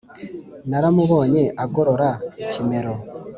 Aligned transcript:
naramubonye 0.69 1.43
agorora 1.63 2.09
ikimero, 2.43 2.93